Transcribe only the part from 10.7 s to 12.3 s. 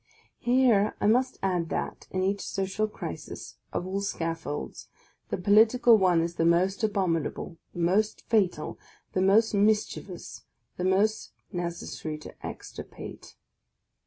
the most necessary